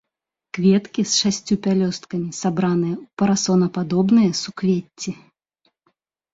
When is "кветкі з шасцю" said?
0.57-1.57